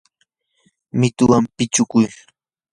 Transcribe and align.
mituwan 0.99 1.43
pichukuy. 1.55 2.05